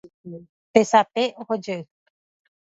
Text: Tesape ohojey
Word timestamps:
Tesape 0.73 1.23
ohojey 1.41 1.81